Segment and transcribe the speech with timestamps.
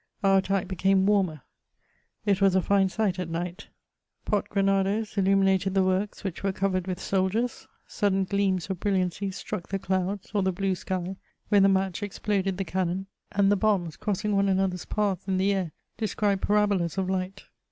[0.23, 1.43] Our attack became warm^;
[2.25, 3.67] it was a fine sight at night;
[4.25, 9.29] pot gre nados illuminated the works which were covered with soldiers; sudden gleams of brilliancy
[9.29, 11.17] struck the clouds, or the blue sky,
[11.49, 15.53] when the match exploded the cannon, and the bombs, crossung^ one another's path in the
[15.53, 17.43] air, described parabolas of light.